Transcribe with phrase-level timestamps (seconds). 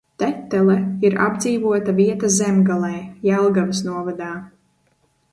[0.21, 0.75] Tetele
[1.07, 2.91] ir apdzīvota vieta Zemgalē,
[3.27, 4.31] Jelgavas novadā.